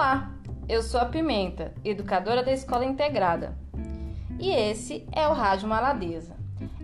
Olá, 0.00 0.32
eu 0.66 0.82
sou 0.82 0.98
a 0.98 1.04
Pimenta, 1.04 1.74
educadora 1.84 2.42
da 2.42 2.50
Escola 2.50 2.86
Integrada. 2.86 3.54
E 4.38 4.48
esse 4.48 5.06
é 5.12 5.28
o 5.28 5.34
Rádio 5.34 5.68
Maladeza. 5.68 6.34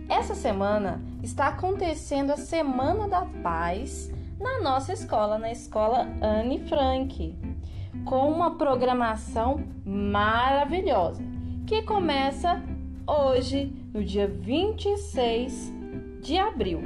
Essa 0.07 0.35
semana 0.35 1.01
está 1.23 1.47
acontecendo 1.47 2.29
a 2.29 2.37
Semana 2.37 3.07
da 3.07 3.25
Paz 3.41 4.13
na 4.39 4.61
nossa 4.61 4.93
escola, 4.93 5.39
na 5.39 5.51
escola 5.51 6.07
Anne 6.21 6.59
Frank, 6.69 7.35
com 8.05 8.31
uma 8.31 8.55
programação 8.55 9.63
maravilhosa 9.83 11.23
que 11.65 11.81
começa 11.81 12.61
hoje, 13.07 13.73
no 13.95 14.03
dia 14.05 14.27
26 14.27 15.73
de 16.21 16.37
abril, 16.37 16.83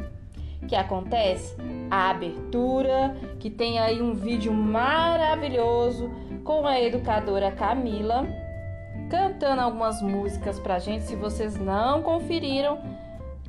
que 0.67 0.75
acontece 0.75 1.55
a 1.89 2.09
abertura, 2.09 3.15
que 3.39 3.49
tem 3.49 3.79
aí 3.79 4.01
um 4.01 4.13
vídeo 4.13 4.53
maravilhoso 4.53 6.09
com 6.43 6.65
a 6.65 6.79
educadora 6.79 7.51
Camila 7.51 8.27
cantando 9.11 9.61
algumas 9.61 10.01
músicas 10.01 10.57
pra 10.57 10.79
gente. 10.79 11.03
Se 11.03 11.17
vocês 11.17 11.57
não 11.57 12.01
conferiram, 12.01 12.79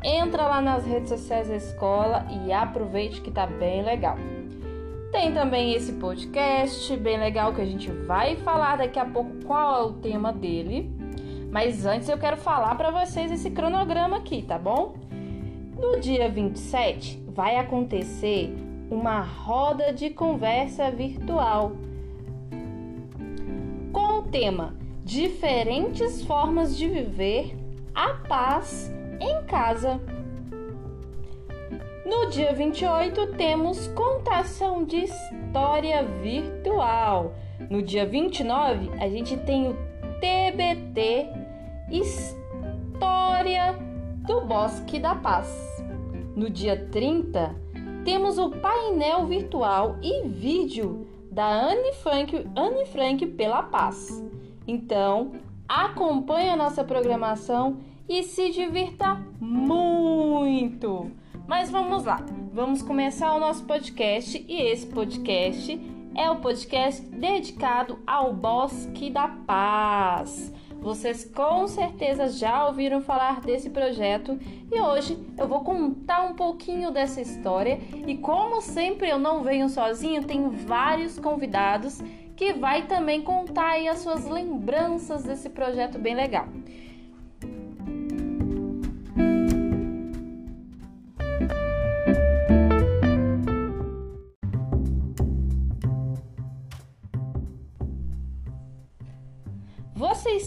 entra 0.02 0.48
lá 0.48 0.60
nas 0.60 0.84
redes 0.84 1.08
sociais 1.08 1.48
da 1.48 1.56
escola 1.56 2.26
e 2.44 2.52
aproveite 2.52 3.20
que 3.20 3.30
tá 3.30 3.46
bem 3.46 3.82
legal. 3.82 4.16
Tem 5.12 5.32
também 5.32 5.74
esse 5.74 5.92
podcast 5.92 6.96
bem 6.96 7.18
legal 7.18 7.54
que 7.54 7.60
a 7.60 7.66
gente 7.66 7.90
vai 7.90 8.34
falar 8.36 8.76
daqui 8.76 8.98
a 8.98 9.04
pouco 9.04 9.44
qual 9.44 9.76
é 9.76 9.84
o 9.84 9.92
tema 9.92 10.32
dele. 10.32 10.90
Mas 11.50 11.84
antes 11.86 12.08
eu 12.08 12.18
quero 12.18 12.38
falar 12.38 12.74
para 12.74 12.90
vocês 12.90 13.30
esse 13.30 13.50
cronograma 13.50 14.16
aqui, 14.16 14.42
tá 14.42 14.58
bom? 14.58 14.94
No 15.82 15.98
dia 15.98 16.28
27 16.28 17.20
vai 17.26 17.56
acontecer 17.56 18.54
uma 18.88 19.20
roda 19.20 19.92
de 19.92 20.10
conversa 20.10 20.92
virtual 20.92 21.72
com 23.92 24.20
o 24.20 24.22
tema 24.22 24.76
Diferentes 25.04 26.24
formas 26.24 26.76
de 26.78 26.86
viver 26.86 27.56
a 27.92 28.10
paz 28.14 28.92
em 29.20 29.44
casa. 29.46 30.00
No 32.06 32.30
dia 32.30 32.54
28 32.54 33.32
temos 33.32 33.88
contação 33.88 34.84
de 34.84 34.98
história 34.98 36.04
virtual. 36.22 37.34
No 37.68 37.82
dia 37.82 38.06
29 38.06 38.88
a 39.00 39.08
gente 39.08 39.36
tem 39.36 39.66
o 39.66 39.76
TBT 40.20 41.26
História 41.90 43.72
do 44.24 44.42
Bosque 44.42 45.00
da 45.00 45.16
Paz. 45.16 45.71
No 46.34 46.48
dia 46.48 46.88
30 46.90 47.54
temos 48.04 48.38
o 48.38 48.50
painel 48.50 49.26
virtual 49.26 49.96
e 50.02 50.26
vídeo 50.26 51.06
da 51.30 51.46
Anne 51.46 51.92
Frank, 51.94 52.46
Anne 52.56 52.84
Frank 52.86 53.24
pela 53.26 53.62
Paz. 53.62 54.22
Então, 54.66 55.32
acompanhe 55.68 56.50
a 56.50 56.56
nossa 56.56 56.82
programação 56.82 57.78
e 58.08 58.22
se 58.22 58.50
divirta 58.50 59.20
muito. 59.40 61.10
Mas 61.46 61.70
vamos 61.70 62.04
lá, 62.04 62.24
vamos 62.52 62.82
começar 62.82 63.34
o 63.34 63.40
nosso 63.40 63.64
podcast 63.64 64.44
e 64.48 64.62
esse 64.62 64.86
podcast 64.86 65.80
é 66.14 66.30
o 66.30 66.36
podcast 66.36 67.02
dedicado 67.02 67.98
ao 68.06 68.32
Bosque 68.32 69.10
da 69.10 69.28
Paz. 69.28 70.52
Vocês 70.82 71.24
com 71.24 71.68
certeza 71.68 72.26
já 72.26 72.66
ouviram 72.66 73.00
falar 73.00 73.40
desse 73.40 73.70
projeto 73.70 74.36
e 74.70 74.80
hoje 74.80 75.16
eu 75.38 75.46
vou 75.46 75.60
contar 75.60 76.22
um 76.22 76.34
pouquinho 76.34 76.90
dessa 76.90 77.20
história 77.20 77.78
e 78.04 78.18
como 78.18 78.60
sempre 78.60 79.08
eu 79.08 79.16
não 79.16 79.44
venho 79.44 79.68
sozinho, 79.68 80.24
tenho 80.24 80.50
vários 80.50 81.20
convidados 81.20 82.02
que 82.34 82.52
vai 82.52 82.82
também 82.86 83.22
contar 83.22 83.74
aí 83.74 83.86
as 83.86 84.00
suas 84.00 84.28
lembranças 84.28 85.22
desse 85.22 85.48
projeto 85.48 86.00
bem 86.00 86.16
legal. 86.16 86.48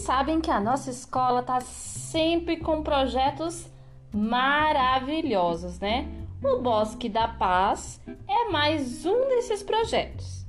Sabem 0.06 0.40
que 0.40 0.52
a 0.52 0.60
nossa 0.60 0.88
escola 0.88 1.42
tá 1.42 1.60
sempre 1.60 2.58
com 2.58 2.80
projetos 2.80 3.68
maravilhosos, 4.14 5.80
né? 5.80 6.08
O 6.44 6.62
Bosque 6.62 7.08
da 7.08 7.26
Paz 7.26 8.00
é 8.28 8.48
mais 8.48 9.04
um 9.04 9.26
desses 9.26 9.64
projetos. 9.64 10.46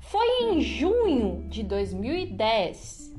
Foi 0.00 0.44
em 0.44 0.62
junho 0.62 1.46
de 1.50 1.62
2010 1.62 3.14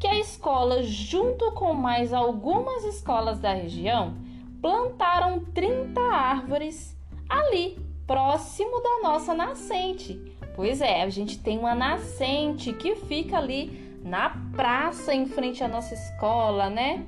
que 0.00 0.08
a 0.08 0.18
escola, 0.18 0.82
junto 0.82 1.52
com 1.52 1.72
mais 1.72 2.12
algumas 2.12 2.82
escolas 2.82 3.38
da 3.38 3.54
região, 3.54 4.16
plantaram 4.60 5.38
30 5.54 6.00
árvores 6.00 6.96
ali, 7.28 7.78
próximo 8.08 8.82
da 8.82 9.08
nossa 9.08 9.34
nascente. 9.34 10.20
Pois 10.56 10.80
é, 10.80 11.04
a 11.04 11.08
gente 11.08 11.38
tem 11.38 11.60
uma 11.60 11.76
nascente 11.76 12.72
que 12.72 12.96
fica 12.96 13.38
ali 13.38 13.79
na 14.02 14.30
praça 14.54 15.14
em 15.14 15.26
frente 15.26 15.62
à 15.62 15.68
nossa 15.68 15.92
escola, 15.94 16.68
né? 16.70 17.06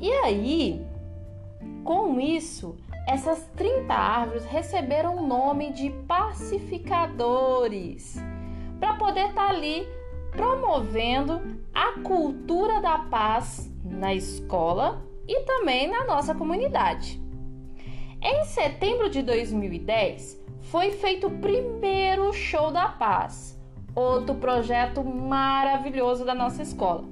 E 0.00 0.10
aí, 0.10 0.84
com 1.84 2.18
isso, 2.20 2.76
essas 3.06 3.48
30 3.56 3.94
árvores 3.94 4.44
receberam 4.44 5.16
o 5.16 5.26
nome 5.26 5.72
de 5.72 5.88
pacificadores, 6.06 8.22
para 8.78 8.94
poder 8.94 9.28
estar 9.28 9.46
tá 9.46 9.50
ali 9.50 9.88
promovendo 10.30 11.60
a 11.74 11.98
cultura 12.00 12.80
da 12.80 12.98
paz 12.98 13.68
na 13.84 14.14
escola 14.14 15.04
e 15.28 15.40
também 15.42 15.88
na 15.88 16.04
nossa 16.04 16.34
comunidade. 16.34 17.20
Em 18.20 18.44
setembro 18.44 19.08
de 19.10 19.22
2010, 19.22 20.42
foi 20.62 20.90
feito 20.92 21.26
o 21.26 21.38
primeiro 21.38 22.32
show 22.32 22.70
da 22.70 22.88
paz, 22.88 23.60
outro 23.94 24.34
projeto 24.36 25.04
maravilhoso 25.04 26.24
da 26.24 26.34
nossa 26.34 26.62
escola, 26.62 27.04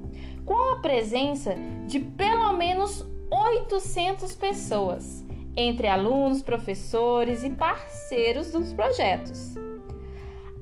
com 0.44 0.72
a 0.72 0.76
presença 0.80 1.54
de 1.86 2.00
pelo 2.00 2.52
menos 2.54 3.06
800 3.30 4.34
pessoas 4.34 5.24
entre 5.56 5.88
alunos, 5.88 6.42
professores 6.42 7.44
e 7.44 7.50
parceiros 7.50 8.52
dos 8.52 8.72
projetos. 8.72 9.54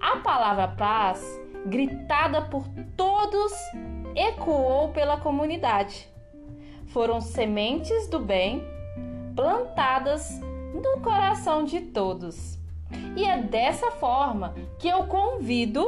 A 0.00 0.16
palavra 0.18 0.68
paz, 0.68 1.22
gritada 1.66 2.42
por 2.42 2.64
todos, 2.96 3.52
ecoou 4.14 4.88
pela 4.88 5.18
comunidade. 5.18 6.08
Foram 6.86 7.20
sementes 7.20 8.08
do 8.08 8.18
bem 8.18 8.62
plantadas 9.36 10.40
no 10.74 11.00
coração 11.00 11.64
de 11.64 11.80
todos. 11.80 12.57
E 13.16 13.24
é 13.24 13.38
dessa 13.38 13.90
forma 13.92 14.54
que 14.78 14.88
eu 14.88 15.06
convido 15.06 15.84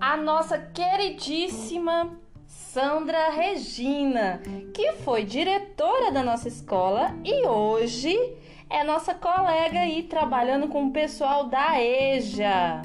a 0.00 0.16
nossa 0.16 0.58
queridíssima 0.58 2.18
Sandra 2.46 3.30
Regina, 3.30 4.40
que 4.74 4.92
foi 4.92 5.24
diretora 5.24 6.10
da 6.10 6.22
nossa 6.22 6.48
escola 6.48 7.14
e 7.24 7.46
hoje 7.46 8.16
é 8.68 8.82
nossa 8.82 9.14
colega 9.14 9.80
aí 9.80 10.02
trabalhando 10.04 10.68
com 10.68 10.86
o 10.86 10.92
pessoal 10.92 11.48
da 11.48 11.80
EJA. 11.80 12.82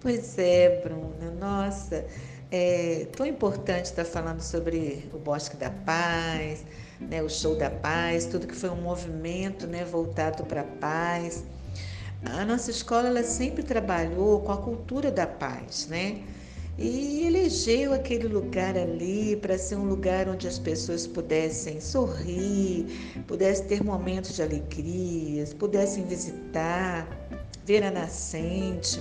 Pois 0.00 0.38
é, 0.38 0.80
Bruna, 0.82 1.30
nossa, 1.40 2.06
é 2.50 3.06
tão 3.16 3.26
importante 3.26 3.86
estar 3.86 4.04
falando 4.04 4.40
sobre 4.40 5.08
o 5.12 5.18
Bosque 5.18 5.56
da 5.56 5.70
Paz, 5.70 6.64
né, 7.00 7.22
o 7.22 7.28
Show 7.28 7.56
da 7.56 7.70
Paz, 7.70 8.26
tudo 8.26 8.46
que 8.46 8.54
foi 8.54 8.70
um 8.70 8.80
movimento 8.80 9.66
né, 9.66 9.84
voltado 9.84 10.44
para 10.44 10.62
a 10.62 10.64
paz. 10.64 11.44
A 12.24 12.44
nossa 12.44 12.70
escola 12.70 13.08
ela 13.08 13.22
sempre 13.22 13.62
trabalhou 13.62 14.40
com 14.40 14.52
a 14.52 14.56
cultura 14.56 15.10
da 15.10 15.26
paz, 15.26 15.86
né? 15.88 16.22
E 16.78 17.26
elegeu 17.26 17.94
aquele 17.94 18.28
lugar 18.28 18.76
ali 18.76 19.36
para 19.36 19.56
ser 19.56 19.76
um 19.76 19.84
lugar 19.84 20.28
onde 20.28 20.46
as 20.46 20.58
pessoas 20.58 21.06
pudessem 21.06 21.80
sorrir, 21.80 22.86
pudessem 23.26 23.66
ter 23.66 23.82
momentos 23.82 24.34
de 24.36 24.42
alegrias, 24.42 25.54
pudessem 25.54 26.04
visitar, 26.04 27.08
ver 27.64 27.82
a 27.82 27.90
nascente. 27.90 29.00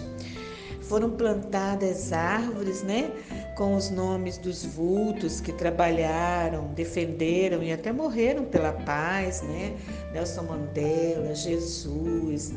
Foram 0.88 1.12
plantadas 1.12 2.14
árvores, 2.14 2.84
né? 2.84 3.12
Com 3.56 3.76
os 3.76 3.90
nomes 3.90 4.38
dos 4.38 4.64
vultos 4.64 5.42
que 5.42 5.52
trabalharam, 5.52 6.68
defenderam 6.76 7.64
e 7.64 7.72
até 7.72 7.92
morreram 7.92 8.46
pela 8.46 8.72
paz, 8.72 9.42
né? 9.42 9.76
Nelson 10.14 10.44
Mandela, 10.44 11.34
Jesus, 11.34 12.54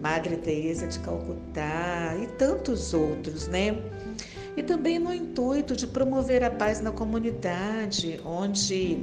Madre 0.00 0.36
Teresa 0.36 0.86
de 0.86 0.98
Calcutá 0.98 2.16
e 2.22 2.26
tantos 2.38 2.92
outros, 2.92 3.48
né? 3.48 3.76
E 4.56 4.62
também 4.62 4.98
no 4.98 5.12
intuito 5.14 5.74
de 5.74 5.86
promover 5.86 6.44
a 6.44 6.50
paz 6.50 6.80
na 6.80 6.90
comunidade, 6.90 8.20
onde 8.24 8.98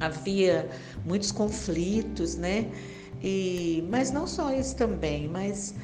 havia 0.00 0.70
muitos 1.04 1.30
conflitos, 1.30 2.36
né? 2.36 2.66
E, 3.22 3.86
mas 3.90 4.10
não 4.10 4.26
só 4.26 4.52
isso 4.52 4.76
também, 4.76 5.28
mas 5.28 5.74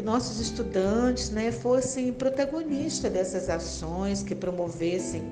que 0.00 0.06
nossos 0.06 0.40
estudantes 0.40 1.28
né, 1.28 1.52
fossem 1.52 2.10
protagonistas 2.10 3.12
dessas 3.12 3.50
ações, 3.50 4.22
que 4.22 4.34
promovessem 4.34 5.22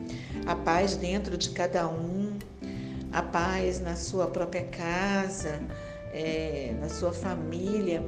a 0.45 0.55
paz 0.55 0.95
dentro 0.95 1.39
de 1.39 1.49
cada 1.51 1.89
um, 1.89 2.37
a 3.11 3.23
paz 3.23 3.81
na 3.81 3.97
sua 3.97 4.27
própria 4.27 4.65
casa, 4.65 5.59
é, 6.13 6.75
na 6.83 6.91
sua 6.91 7.15
família. 7.15 8.05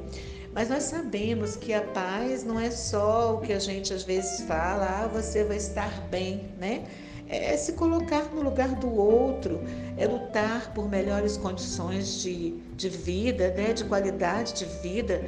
Mas 0.53 0.69
nós 0.69 0.83
sabemos 0.83 1.57
que 1.57 1.73
a 1.73 1.81
paz 1.81 2.45
não 2.45 2.61
é 2.61 2.71
só 2.71 3.37
o 3.37 3.41
que 3.41 3.55
a 3.55 3.59
gente 3.59 3.95
às 3.95 4.03
vezes 4.03 4.43
fala, 4.43 5.05
ah, 5.05 5.09
você 5.09 5.43
vai 5.43 5.57
estar 5.57 6.09
bem, 6.11 6.51
né? 6.59 6.85
É 7.27 7.57
se 7.57 7.73
colocar 7.73 8.25
no 8.35 8.43
lugar 8.43 8.75
do 8.75 8.93
outro, 8.93 9.63
é 9.97 10.05
lutar 10.05 10.75
por 10.75 10.91
melhores 10.91 11.37
condições 11.37 12.21
de, 12.21 12.51
de 12.77 12.89
vida, 12.89 13.55
né? 13.57 13.73
de 13.73 13.85
qualidade 13.85 14.53
de 14.55 14.65
vida. 14.83 15.25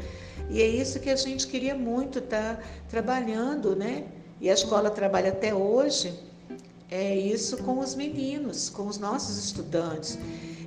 E 0.51 0.61
é 0.61 0.67
isso 0.67 1.01
que 1.01 1.11
a 1.11 1.17
gente 1.17 1.47
queria 1.47 1.75
muito 1.75 2.19
estar 2.19 2.57
tá 2.57 2.63
trabalhando, 2.89 3.75
né? 3.75 4.05
E 4.41 4.51
a 4.51 4.55
escola 4.55 4.91
trabalha 4.91 5.31
até 5.31 5.55
hoje, 5.55 6.13
é 6.91 7.17
isso 7.17 7.57
com 7.59 7.79
os 7.79 7.95
meninos, 7.95 8.69
com 8.69 8.87
os 8.87 8.99
nossos 8.99 9.43
estudantes. 9.43 10.19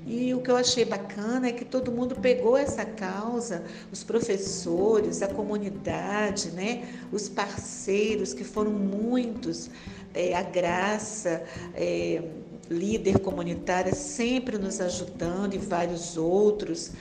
E 0.07 0.33
o 0.33 0.41
que 0.41 0.51
eu 0.51 0.55
achei 0.55 0.85
bacana 0.85 1.47
é 1.47 1.51
que 1.51 1.65
todo 1.65 1.91
mundo 1.91 2.15
pegou 2.15 2.55
essa 2.55 2.85
causa, 2.85 3.63
os 3.91 4.03
professores, 4.03 5.23
a 5.23 5.27
comunidade, 5.27 6.51
né? 6.51 6.87
os 7.11 7.27
parceiros, 7.27 8.33
que 8.33 8.43
foram 8.43 8.71
muitos, 8.71 9.69
é, 10.13 10.35
a 10.35 10.43
Graça, 10.43 11.43
é, 11.73 12.23
líder 12.69 13.19
comunitária, 13.19 13.93
sempre 13.93 14.57
nos 14.57 14.79
ajudando, 14.79 15.55
e 15.55 15.57
vários 15.57 16.17
outros. 16.17 16.91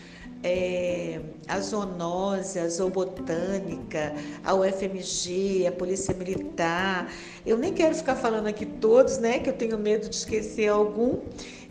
É, 0.47 1.21
a 1.49 1.59
zoonose, 1.59 2.59
a 2.59 2.69
zoobotânica, 2.69 4.15
a 4.45 4.55
UFMG, 4.55 5.67
a 5.67 5.73
Polícia 5.73 6.15
Militar. 6.15 7.11
Eu 7.47 7.57
nem 7.57 7.73
quero 7.73 7.95
ficar 7.95 8.15
falando 8.15 8.47
aqui 8.47 8.67
todos, 8.67 9.17
né? 9.17 9.39
Que 9.39 9.49
eu 9.49 9.55
tenho 9.55 9.79
medo 9.79 10.07
de 10.07 10.17
esquecer 10.17 10.69
algum 10.69 11.21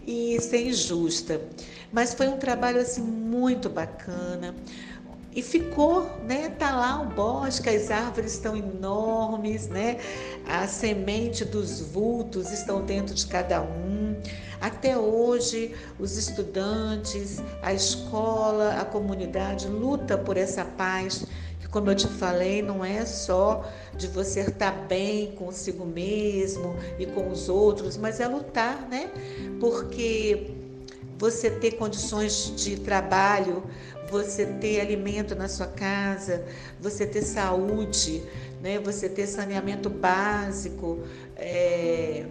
e 0.07 0.39
ser 0.41 0.67
injusta. 0.67 1.39
Mas 1.91 2.15
foi 2.15 2.27
um 2.27 2.37
trabalho 2.37 2.81
assim 2.81 3.03
muito 3.03 3.69
bacana. 3.69 4.55
E 5.35 5.41
ficou, 5.41 6.09
né? 6.27 6.49
Tá 6.59 6.75
lá 6.75 7.01
o 7.01 7.05
bosque, 7.07 7.69
as 7.69 7.89
árvores 7.89 8.33
estão 8.33 8.55
enormes, 8.55 9.67
né? 9.67 9.97
A 10.47 10.67
semente 10.67 11.43
dos 11.43 11.81
vultos 11.81 12.51
estão 12.51 12.85
dentro 12.85 13.15
de 13.15 13.25
cada 13.25 13.61
um. 13.61 14.15
Até 14.61 14.97
hoje, 14.97 15.75
os 15.99 16.17
estudantes, 16.17 17.41
a 17.61 17.73
escola, 17.73 18.79
a 18.79 18.85
comunidade 18.85 19.67
luta 19.67 20.17
por 20.17 20.37
essa 20.37 20.63
paz 20.63 21.25
que, 21.59 21.67
como 21.67 21.89
eu 21.89 21.95
te 21.95 22.07
falei, 22.07 22.61
não 22.61 22.85
é 22.85 23.05
só 23.05 23.69
de 23.97 24.07
você 24.07 24.41
estar 24.41 24.71
bem 24.87 25.31
consigo 25.31 25.85
mesmo 25.85 26.75
e 26.99 27.05
com 27.05 27.29
os 27.29 27.49
outros, 27.49 27.97
mas 27.97 28.19
é 28.19 28.27
lutar, 28.27 28.87
né? 28.87 29.09
Porque 29.59 30.62
você 31.23 31.49
ter 31.49 31.77
condições 31.77 32.51
de 32.53 32.77
trabalho, 32.77 33.63
você 34.11 34.45
ter 34.45 34.81
alimento 34.81 35.33
na 35.33 35.47
sua 35.47 35.67
casa, 35.67 36.43
você 36.81 37.07
ter 37.07 37.21
saúde, 37.21 38.21
né? 38.61 38.77
você 38.77 39.07
ter 39.07 39.25
saneamento 39.25 39.89
básico, 39.89 40.99
é... 41.37 42.25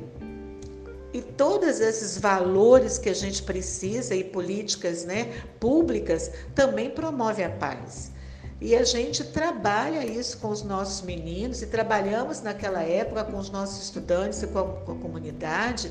e 1.11 1.23
todos 1.23 1.81
esses 1.81 2.19
valores 2.19 2.99
que 2.99 3.09
a 3.09 3.15
gente 3.15 3.43
precisa 3.43 4.15
e 4.15 4.23
políticas 4.23 5.07
né, 5.07 5.43
públicas 5.59 6.31
também 6.55 6.91
promove 6.91 7.43
a 7.43 7.49
paz. 7.49 8.13
E 8.61 8.77
a 8.77 8.85
gente 8.85 9.25
trabalha 9.25 10.05
isso 10.05 10.37
com 10.37 10.51
os 10.51 10.63
nossos 10.63 11.01
meninos 11.01 11.63
e 11.63 11.67
trabalhamos 11.67 12.43
naquela 12.43 12.83
época 12.83 13.25
com 13.25 13.39
os 13.39 13.49
nossos 13.49 13.85
estudantes 13.85 14.43
e 14.43 14.49
com 14.49 14.59
a, 14.59 14.65
com 14.65 14.93
a 14.93 14.97
comunidade 14.97 15.91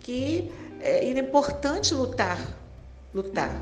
que 0.00 0.52
é, 0.82 1.08
importante 1.18 1.94
lutar, 1.94 2.38
lutar. 3.14 3.54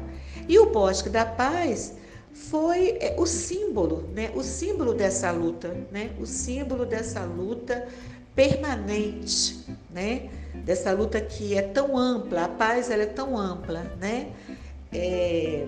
E 0.49 0.58
o 0.58 0.67
Bosque 0.70 1.08
da 1.08 1.25
Paz 1.25 1.94
foi 2.32 2.96
é, 3.00 3.14
o 3.19 3.26
símbolo, 3.26 4.08
né? 4.14 4.31
O 4.34 4.43
símbolo 4.43 4.94
dessa 4.94 5.31
luta, 5.31 5.76
né? 5.90 6.11
O 6.19 6.26
símbolo 6.26 6.87
dessa 6.87 7.25
luta 7.25 7.87
permanente, 8.34 9.64
né? 9.90 10.31
Dessa 10.64 10.93
luta 10.93 11.20
que 11.20 11.56
é 11.56 11.62
tão 11.62 11.96
ampla, 11.96 12.44
a 12.44 12.49
paz 12.49 12.90
ela 12.90 13.02
é 13.02 13.06
tão 13.06 13.37
ampla, 13.37 13.82
né? 14.00 14.28
É, 14.93 15.66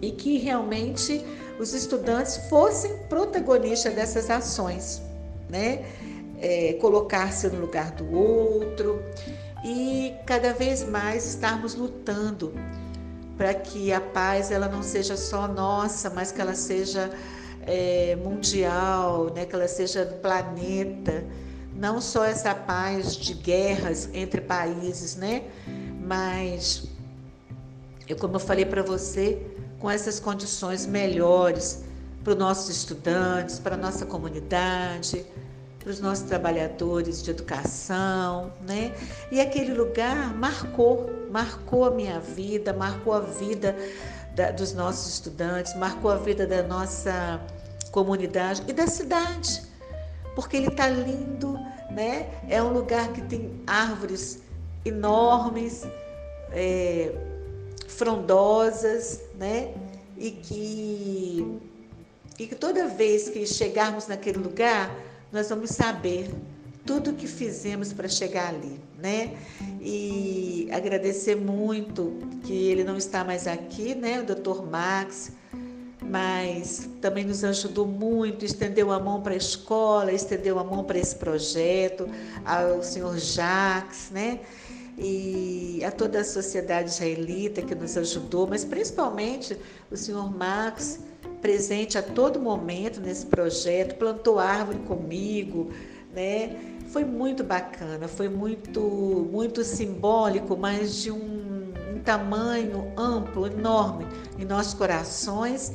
e 0.00 0.10
que 0.12 0.38
realmente 0.38 1.24
os 1.58 1.74
estudantes 1.74 2.36
fossem 2.48 2.96
protagonistas 3.08 3.94
dessas 3.94 4.30
ações, 4.30 5.02
né? 5.48 5.84
É, 6.40 6.72
Colocar-se 6.80 7.48
no 7.48 7.60
lugar 7.60 7.90
do 7.90 8.16
outro 8.16 9.02
cada 10.30 10.52
vez 10.52 10.88
mais 10.88 11.26
estarmos 11.26 11.74
lutando 11.74 12.54
para 13.36 13.52
que 13.52 13.92
a 13.92 14.00
paz 14.00 14.52
ela 14.52 14.68
não 14.68 14.80
seja 14.80 15.16
só 15.16 15.48
nossa, 15.48 16.08
mas 16.08 16.30
que 16.30 16.40
ela 16.40 16.54
seja 16.54 17.10
é, 17.66 18.14
mundial, 18.14 19.32
né? 19.34 19.44
Que 19.44 19.56
ela 19.56 19.66
seja 19.66 20.04
do 20.04 20.14
planeta, 20.18 21.24
não 21.74 22.00
só 22.00 22.24
essa 22.24 22.54
paz 22.54 23.16
de 23.16 23.34
guerras 23.34 24.08
entre 24.14 24.40
países, 24.40 25.16
né? 25.16 25.42
Mas 26.00 26.84
eu, 28.08 28.14
como 28.14 28.36
eu 28.36 28.40
falei 28.40 28.64
para 28.64 28.84
você, 28.84 29.44
com 29.80 29.90
essas 29.90 30.20
condições 30.20 30.86
melhores 30.86 31.82
para 32.22 32.34
os 32.34 32.38
nossos 32.38 32.68
estudantes, 32.68 33.58
para 33.58 33.74
a 33.74 33.78
nossa 33.78 34.06
comunidade, 34.06 35.26
para 35.80 35.90
os 35.90 35.98
nossos 35.98 36.24
trabalhadores 36.24 37.22
de 37.22 37.30
educação, 37.30 38.52
né? 38.66 38.94
E 39.32 39.40
aquele 39.40 39.72
lugar 39.72 40.34
marcou, 40.34 41.10
marcou 41.30 41.86
a 41.86 41.90
minha 41.90 42.20
vida, 42.20 42.72
marcou 42.74 43.14
a 43.14 43.20
vida 43.20 43.74
da, 44.36 44.50
dos 44.50 44.74
nossos 44.74 45.14
estudantes, 45.14 45.74
marcou 45.76 46.10
a 46.10 46.16
vida 46.16 46.46
da 46.46 46.62
nossa 46.62 47.40
comunidade 47.90 48.62
e 48.68 48.72
da 48.74 48.86
cidade, 48.86 49.62
porque 50.34 50.58
ele 50.58 50.68
está 50.68 50.86
lindo, 50.86 51.58
né? 51.90 52.28
É 52.48 52.62
um 52.62 52.72
lugar 52.72 53.10
que 53.14 53.22
tem 53.22 53.62
árvores 53.66 54.38
enormes, 54.84 55.86
é, 56.52 57.10
frondosas, 57.88 59.22
né? 59.36 59.72
E 60.18 60.30
que, 60.30 61.58
e 62.38 62.46
que 62.46 62.54
toda 62.54 62.86
vez 62.86 63.30
que 63.30 63.46
chegarmos 63.46 64.06
naquele 64.06 64.38
lugar, 64.38 64.94
nós 65.32 65.48
vamos 65.48 65.70
saber 65.70 66.30
tudo 66.84 67.10
o 67.10 67.14
que 67.14 67.26
fizemos 67.26 67.92
para 67.92 68.08
chegar 68.08 68.48
ali, 68.48 68.80
né? 68.98 69.36
E 69.80 70.68
agradecer 70.72 71.36
muito 71.36 72.18
que 72.44 72.52
ele 72.52 72.82
não 72.82 72.96
está 72.96 73.22
mais 73.22 73.46
aqui, 73.46 73.94
né? 73.94 74.20
O 74.20 74.24
Dr. 74.24 74.62
Max, 74.62 75.32
mas 76.02 76.88
também 77.00 77.24
nos 77.24 77.44
ajudou 77.44 77.86
muito, 77.86 78.44
estendeu 78.44 78.90
a 78.90 78.98
mão 78.98 79.22
para 79.22 79.34
a 79.34 79.36
escola, 79.36 80.12
estendeu 80.12 80.58
a 80.58 80.64
mão 80.64 80.82
para 80.82 80.98
esse 80.98 81.14
projeto, 81.14 82.08
ao 82.44 82.82
senhor 82.82 83.16
Jacques, 83.18 84.10
né? 84.10 84.40
E 85.00 85.82
a 85.82 85.90
toda 85.90 86.20
a 86.20 86.24
sociedade 86.24 86.90
israelita 86.90 87.62
que 87.62 87.74
nos 87.74 87.96
ajudou, 87.96 88.46
mas 88.46 88.64
principalmente 88.64 89.56
o 89.90 89.96
senhor 89.96 90.30
Marcos, 90.30 90.98
presente 91.40 91.96
a 91.96 92.02
todo 92.02 92.38
momento 92.38 93.00
nesse 93.00 93.24
projeto, 93.24 93.96
plantou 93.96 94.38
árvore 94.38 94.78
comigo, 94.80 95.70
né? 96.12 96.54
Foi 96.88 97.02
muito 97.04 97.42
bacana, 97.42 98.08
foi 98.08 98.28
muito, 98.28 98.80
muito 99.32 99.64
simbólico, 99.64 100.54
mas 100.56 100.96
de 100.96 101.10
um, 101.10 101.72
um 101.94 102.00
tamanho 102.04 102.92
amplo, 102.96 103.46
enorme 103.46 104.06
em 104.38 104.44
nossos 104.44 104.74
corações 104.74 105.72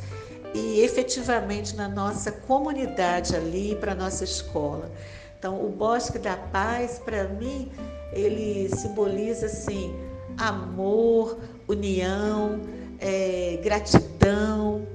e 0.54 0.82
efetivamente 0.82 1.76
na 1.76 1.88
nossa 1.88 2.32
comunidade 2.32 3.36
ali, 3.36 3.76
para 3.80 3.96
nossa 3.96 4.24
escola. 4.24 4.92
Então, 5.40 5.66
o 5.66 5.70
Bosque 5.70 6.20
da 6.20 6.36
Paz, 6.36 7.00
para 7.00 7.28
mim, 7.28 7.72
ele 8.16 8.70
simboliza 8.70 9.48
assim 9.48 9.94
amor, 10.38 11.38
união, 11.68 12.62
é, 13.00 13.60
gratidão, 13.62 14.88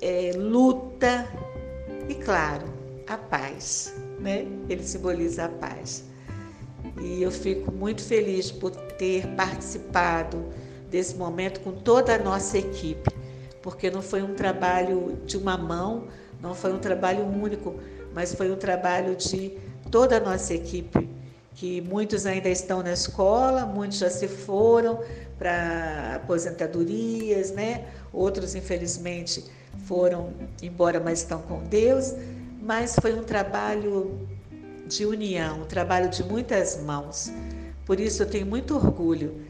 é, 0.00 0.32
luta 0.34 1.28
e, 2.08 2.14
claro, 2.14 2.66
a 3.06 3.16
paz. 3.18 3.94
Né? 4.18 4.46
Ele 4.68 4.82
simboliza 4.82 5.44
a 5.44 5.48
paz. 5.48 6.04
E 7.00 7.22
eu 7.22 7.30
fico 7.30 7.70
muito 7.70 8.02
feliz 8.02 8.50
por 8.50 8.70
ter 8.70 9.26
participado 9.34 10.42
desse 10.90 11.14
momento 11.16 11.60
com 11.60 11.72
toda 11.72 12.14
a 12.14 12.18
nossa 12.18 12.56
equipe, 12.56 13.10
porque 13.60 13.90
não 13.90 14.00
foi 14.00 14.22
um 14.22 14.34
trabalho 14.34 15.18
de 15.26 15.36
uma 15.36 15.58
mão, 15.58 16.04
não 16.40 16.54
foi 16.54 16.72
um 16.72 16.78
trabalho 16.78 17.24
único, 17.24 17.74
mas 18.14 18.34
foi 18.34 18.50
um 18.50 18.56
trabalho 18.56 19.14
de 19.14 19.58
toda 19.90 20.16
a 20.16 20.20
nossa 20.20 20.54
equipe 20.54 21.15
que 21.56 21.80
muitos 21.80 22.26
ainda 22.26 22.50
estão 22.50 22.82
na 22.82 22.92
escola, 22.92 23.64
muitos 23.64 23.96
já 23.96 24.10
se 24.10 24.28
foram 24.28 25.00
para 25.38 26.16
aposentadorias, 26.16 27.50
né? 27.50 27.86
Outros, 28.12 28.54
infelizmente, 28.54 29.42
foram 29.86 30.34
embora, 30.62 31.00
mas 31.00 31.20
estão 31.20 31.40
com 31.40 31.64
Deus. 31.64 32.14
Mas 32.60 32.94
foi 33.00 33.18
um 33.18 33.24
trabalho 33.24 34.28
de 34.86 35.06
união, 35.06 35.62
um 35.62 35.64
trabalho 35.64 36.10
de 36.10 36.22
muitas 36.22 36.78
mãos. 36.82 37.32
Por 37.86 38.00
isso 38.00 38.22
eu 38.22 38.26
tenho 38.26 38.46
muito 38.46 38.76
orgulho 38.76 39.40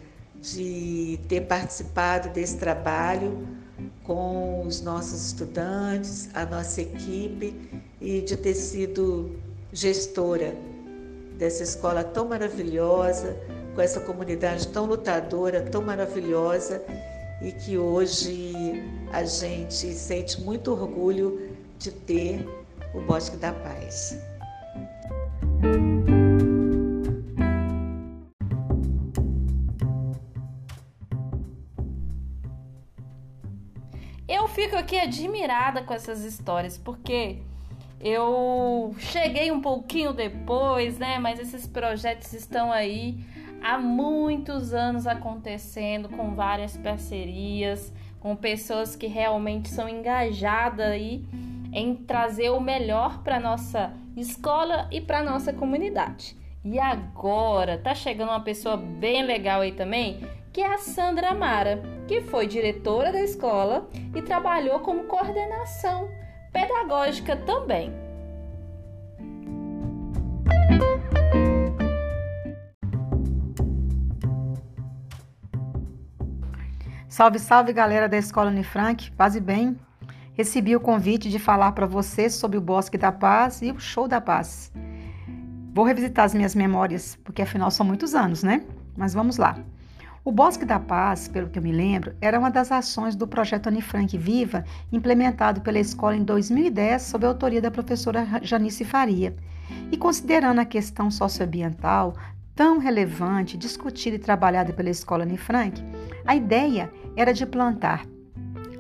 de 0.41 1.19
ter 1.29 1.41
participado 1.43 2.29
desse 2.29 2.57
trabalho 2.57 3.49
com 4.05 4.65
os 4.65 4.81
nossos 4.81 5.27
estudantes, 5.27 6.29
a 6.35 6.47
nossa 6.47 6.83
equipe 6.83 7.83
e 8.01 8.21
de 8.21 8.37
ter 8.37 8.55
sido 8.55 9.35
gestora 9.73 10.55
dessa 11.37 11.63
escola 11.63 12.03
tão 12.03 12.29
maravilhosa, 12.29 13.37
com 13.75 13.81
essa 13.81 14.01
comunidade 14.01 14.69
tão 14.69 14.87
lutadora, 14.87 15.63
tão 15.63 15.83
maravilhosa 15.83 16.83
e 17.43 17.53
que 17.53 17.77
hoje 17.77 18.55
a 19.13 19.23
gente 19.25 19.93
sente 19.93 20.41
muito 20.41 20.73
orgulho 20.73 21.51
de 21.79 21.91
ter 21.91 22.47
o 22.95 23.01
Bosque 23.03 23.37
da 23.37 23.53
Paz. 23.53 24.19
Eu 34.27 34.49
fico 34.49 34.75
aqui 34.75 34.99
admirada 34.99 35.83
com 35.83 35.93
essas 35.93 36.25
histórias, 36.25 36.79
porque 36.79 37.43
eu 38.01 38.95
cheguei 38.99 39.51
um 39.51 39.61
pouquinho 39.61 40.13
depois, 40.13 40.99
né? 40.99 41.19
Mas 41.19 41.39
esses 41.39 41.67
projetos 41.67 42.33
estão 42.33 42.71
aí 42.71 43.19
há 43.63 43.79
muitos 43.79 44.75
anos 44.75 45.07
acontecendo 45.07 46.09
com 46.09 46.35
várias 46.35 46.77
parcerias, 46.77 47.93
com 48.21 48.37
pessoas 48.37 48.95
que 48.95 49.07
realmente 49.07 49.69
são 49.69 49.89
engajadas 49.89 50.87
aí 50.87 51.25
em 51.73 51.95
trazer 51.95 52.51
o 52.51 52.61
melhor 52.61 53.23
para 53.23 53.41
nossa 53.41 53.93
escola 54.17 54.89
e 54.91 55.01
para 55.01 55.23
nossa 55.23 55.53
comunidade. 55.53 56.37
E 56.65 56.79
agora 56.79 57.79
tá 57.79 57.95
chegando 57.95 58.31
uma 58.31 58.41
pessoa 58.41 58.77
bem 58.77 59.23
legal 59.23 59.61
aí 59.61 59.73
também, 59.73 60.21
que 60.53 60.61
é 60.61 60.75
a 60.75 60.79
Sandra 60.79 61.31
Amara, 61.31 61.83
que 62.09 62.21
foi 62.23 62.47
diretora 62.47 63.13
da 63.13 63.21
escola 63.21 63.89
e 64.15 64.23
trabalhou 64.23 64.81
como 64.81 65.05
coordenação 65.05 66.09
pedagógica 66.57 67.37
também. 67.37 67.93
Salve, 77.09 77.39
salve 77.39 77.73
galera 77.73 78.09
da 78.09 78.17
Escola 78.17 78.51
Unifranc, 78.51 79.11
paz 79.13 79.39
bem. 79.39 79.79
Recebi 80.35 80.77
o 80.77 80.81
convite 80.81 81.31
de 81.31 81.39
falar 81.39 81.73
para 81.73 81.87
vocês 81.87 82.35
sobre 82.35 82.59
o 82.59 82.61
Bosque 82.61 82.99
da 82.99 83.11
Paz 83.11 83.63
e 83.63 83.71
o 83.71 83.79
Show 83.79 84.07
da 84.07 84.21
Paz. 84.21 84.71
Vou 85.75 85.85
revisitar 85.85 86.25
as 86.25 86.35
minhas 86.35 86.55
memórias, 86.55 87.17
porque 87.25 87.43
afinal 87.43 87.71
são 87.71 87.85
muitos 87.87 88.15
anos, 88.15 88.43
né? 88.43 88.65
Mas 88.97 89.15
vamos 89.15 89.37
lá. 89.39 89.59
O 90.27 90.33
Bosque 90.33 90.65
da 90.65 90.81
Paz, 90.81 91.29
pelo 91.29 91.49
que 91.49 91.57
eu 91.57 91.63
me 91.63 91.71
lembro, 91.71 92.13
era 92.21 92.37
uma 92.37 92.51
das 92.51 92.73
ações 92.73 93.15
do 93.15 93.29
projeto 93.29 93.69
Anne 93.69 93.81
Frank 93.81 94.19
Viva, 94.19 94.65
implementado 94.91 95.61
pela 95.61 95.79
escola 95.79 96.17
em 96.17 96.25
2010 96.25 97.01
sob 97.01 97.25
a 97.25 97.29
autoria 97.29 97.63
da 97.63 97.71
professora 97.71 98.27
Janice 98.43 98.85
Faria. 98.85 99.37
E 99.93 99.97
considerando 99.97 100.59
a 100.59 100.65
questão 100.65 101.13
socioambiental 101.13 102.13
tão 102.57 102.79
relevante, 102.79 103.57
discutida 103.57 104.17
e 104.17 104.19
trabalhada 104.19 104.73
pela 104.73 104.91
escola 104.91 105.23
Anne 105.23 105.39
Frank, 105.39 105.81
a 106.27 106.35
ideia 106.35 106.93
era 107.15 107.33
de 107.33 107.47
plantar 107.47 108.05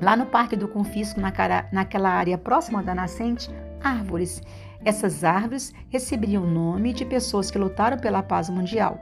lá 0.02 0.16
no 0.16 0.26
Parque 0.26 0.56
do 0.56 0.66
Confisco, 0.66 1.20
naquela 1.20 2.10
área 2.10 2.36
próxima 2.36 2.82
da 2.82 2.92
nascente, 2.92 3.48
árvores. 3.80 4.42
Essas 4.84 5.22
árvores 5.22 5.72
receberiam 5.90 6.42
o 6.42 6.50
nome 6.50 6.92
de 6.92 7.04
pessoas 7.04 7.52
que 7.52 7.58
lutaram 7.58 7.98
pela 7.98 8.20
paz 8.20 8.50
mundial. 8.50 9.00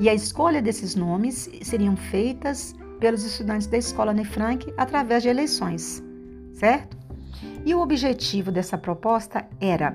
E 0.00 0.08
a 0.08 0.14
escolha 0.14 0.62
desses 0.62 0.94
nomes 0.94 1.50
seriam 1.62 1.96
feitas 1.96 2.74
pelos 3.00 3.24
estudantes 3.24 3.66
da 3.66 3.76
escola 3.76 4.12
Anne 4.12 4.24
Frank 4.24 4.72
através 4.76 5.22
de 5.22 5.28
eleições, 5.28 6.02
certo? 6.54 6.96
E 7.64 7.74
o 7.74 7.80
objetivo 7.80 8.50
dessa 8.50 8.78
proposta 8.78 9.46
era 9.60 9.94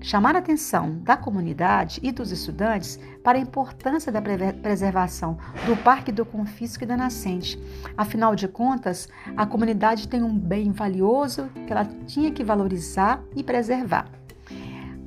chamar 0.00 0.36
a 0.36 0.38
atenção 0.38 0.98
da 0.98 1.16
comunidade 1.16 1.98
e 2.02 2.12
dos 2.12 2.30
estudantes 2.30 3.00
para 3.22 3.38
a 3.38 3.40
importância 3.40 4.12
da 4.12 4.20
preservação 4.20 5.38
do 5.66 5.74
Parque 5.78 6.12
do 6.12 6.26
Confisco 6.26 6.84
e 6.84 6.86
da 6.86 6.96
Nascente. 6.96 7.58
Afinal 7.96 8.36
de 8.36 8.46
contas, 8.46 9.08
a 9.34 9.46
comunidade 9.46 10.06
tem 10.06 10.22
um 10.22 10.38
bem 10.38 10.72
valioso 10.72 11.48
que 11.66 11.72
ela 11.72 11.86
tinha 12.06 12.30
que 12.30 12.44
valorizar 12.44 13.22
e 13.34 13.42
preservar. 13.42 14.06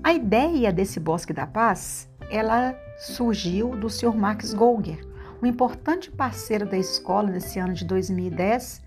A 0.03 0.13
ideia 0.13 0.73
desse 0.73 0.99
Bosque 0.99 1.31
da 1.33 1.45
Paz, 1.45 2.09
ela 2.31 2.75
surgiu 2.97 3.75
do 3.75 3.89
Sr. 3.89 4.15
Max 4.15 4.53
Golger, 4.53 5.05
um 5.41 5.45
importante 5.45 6.09
parceiro 6.09 6.65
da 6.65 6.77
escola 6.77 7.29
nesse 7.29 7.59
ano 7.59 7.73
de 7.73 7.85
2010. 7.85 8.81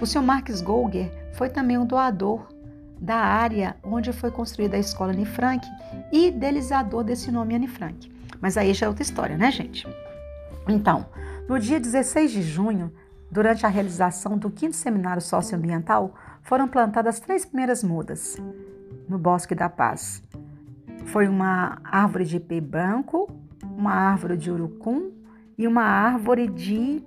O 0.00 0.06
Sr. 0.06 0.22
Max 0.22 0.60
Golger 0.60 1.10
foi 1.32 1.48
também 1.48 1.76
um 1.76 1.86
doador 1.86 2.46
da 3.00 3.16
área 3.16 3.76
onde 3.82 4.12
foi 4.12 4.30
construída 4.30 4.76
a 4.76 4.80
escola 4.80 5.12
Anne 5.12 5.24
Frank 5.24 5.66
e 6.12 6.28
idealizador 6.28 7.04
desse 7.04 7.30
nome 7.30 7.54
Anne 7.54 7.68
Frank. 7.68 8.10
Mas 8.40 8.56
aí 8.56 8.72
já 8.72 8.86
é 8.86 8.88
outra 8.88 9.02
história, 9.02 9.36
né, 9.36 9.50
gente? 9.50 9.86
Então, 10.68 11.06
no 11.48 11.58
dia 11.58 11.80
16 11.80 12.30
de 12.30 12.42
junho, 12.42 12.92
durante 13.30 13.66
a 13.66 13.68
realização 13.68 14.36
do 14.36 14.50
quinto 14.50 14.76
seminário 14.76 15.22
socioambiental, 15.22 16.14
foram 16.42 16.68
plantadas 16.68 17.20
três 17.20 17.44
primeiras 17.44 17.82
mudas 17.82 18.36
no 19.08 19.18
Bosque 19.18 19.54
da 19.54 19.68
Paz. 19.68 20.22
Foi 21.06 21.26
uma 21.26 21.78
árvore 21.84 22.24
de 22.24 22.36
ipê 22.36 22.60
branco, 22.60 23.30
uma 23.78 23.92
árvore 23.92 24.36
de 24.36 24.50
urucum 24.50 25.12
e 25.56 25.64
uma 25.68 25.84
árvore 25.84 26.48
de 26.48 27.00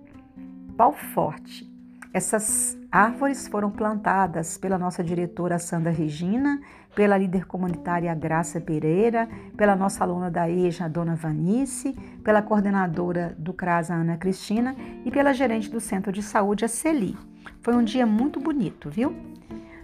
pau 0.78 0.94
forte. 0.94 1.70
Essas 2.14 2.78
árvores 2.90 3.46
foram 3.46 3.70
plantadas 3.70 4.58
pela 4.58 4.78
nossa 4.78 5.04
diretora 5.04 5.60
Sandra 5.60 5.92
Regina, 5.92 6.62
pela 6.96 7.18
líder 7.18 7.46
comunitária 7.46 8.14
Graça 8.16 8.62
Pereira, 8.62 9.28
pela 9.58 9.76
nossa 9.76 10.06
aluna 10.06 10.32
da 10.32 10.50
EJA, 10.50 10.88
Dona 10.88 11.14
Vanice, 11.16 11.94
pela 12.24 12.42
coordenadora 12.42 13.36
do 13.38 13.54
CRAS, 13.54 13.92
Ana 13.92 14.16
Cristina, 14.16 14.74
e 15.06 15.12
pela 15.12 15.34
gerente 15.34 15.70
do 15.70 15.82
Centro 15.82 16.12
de 16.12 16.24
Saúde, 16.24 16.64
a 16.64 16.70
Celi. 16.70 17.18
Foi 17.62 17.76
um 17.76 17.84
dia 17.84 18.06
muito 18.06 18.40
bonito, 18.40 18.90
viu? 18.90 19.31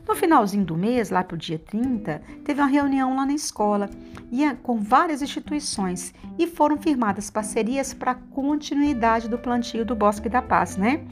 No 0.08 0.16
finalzinho 0.16 0.64
do 0.64 0.78
mês, 0.78 1.10
lá 1.10 1.24
para 1.24 1.36
o 1.36 1.38
dia 1.38 1.60
30, 1.60 2.22
teve 2.46 2.62
uma 2.62 2.68
reunião 2.68 3.16
lá 3.16 3.26
na 3.26 3.34
escola 3.34 3.90
ia 4.32 4.56
com 4.56 4.80
várias 4.80 5.22
instituições 5.22 6.14
e 6.38 6.48
foram 6.48 6.78
firmadas 6.78 7.30
parcerias 7.30 7.94
para 7.94 8.12
a 8.12 8.16
continuidade 8.16 9.30
do 9.30 9.38
plantio 9.38 9.86
do 9.86 9.96
Bosque 9.96 10.30
da 10.30 10.42
Paz, 10.42 10.78
né? 10.78 11.06